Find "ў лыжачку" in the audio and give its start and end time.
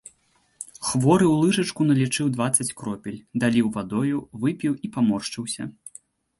1.31-1.81